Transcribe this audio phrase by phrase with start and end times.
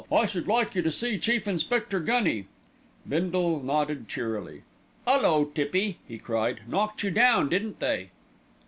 [0.11, 2.47] I should like you to see Chief Inspector Gunny."
[3.07, 4.63] Bindle nodded cheerily.
[5.05, 8.09] "'Ullo, Tippy!" he cried, "knocked you down, didn't they?"